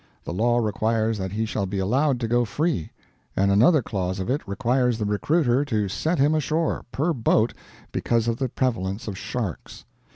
[0.23, 2.89] The law requires that he shall be allowed to go free;
[3.37, 7.53] and another clause of it requires the recruiter to set him ashore per boat,
[7.91, 9.85] because of the prevalence of sharks.